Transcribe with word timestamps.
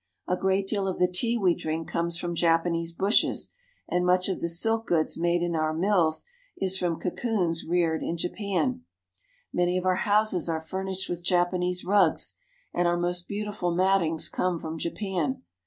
A 0.27 0.35
great 0.35 0.65
deal 0.65 0.87
of 0.87 0.97
the 0.97 1.07
tea 1.07 1.37
we 1.37 1.53
drink 1.53 1.87
comes 1.87 2.17
from 2.17 2.33
Japanese 2.33 2.91
bushes, 2.91 3.53
and 3.87 4.03
much 4.03 4.27
of 4.29 4.39
the 4.39 4.45
Making 4.45 4.45
Matting. 4.47 4.55
silk 4.55 4.87
goods 4.87 5.17
made 5.19 5.43
in 5.43 5.55
our 5.55 5.75
mills 5.75 6.25
is 6.57 6.75
from 6.75 6.99
cocoons 6.99 7.63
reared 7.63 8.01
in 8.01 8.17
Japan. 8.17 8.83
Many 9.53 9.77
of 9.77 9.85
our 9.85 9.97
houses 9.97 10.49
are 10.49 10.59
furnished 10.59 11.07
with 11.07 11.23
Japanese 11.23 11.85
rugs, 11.85 12.33
and 12.73 12.87
our 12.87 12.97
most 12.97 13.27
beautiful 13.27 13.75
mattings 13.75 14.27
come 14.27 14.57
from 14.57 14.79
Japan. 14.79 15.43